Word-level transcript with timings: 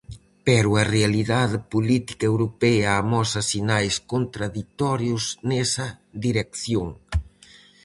Pero 0.47 0.69
a 0.81 0.83
realidade 0.95 1.57
política 1.73 2.23
europea 2.31 2.89
amosa 3.03 3.39
sinais 3.51 3.95
contraditorios 4.11 5.23
nesa 5.49 5.87
dirección. 6.25 6.87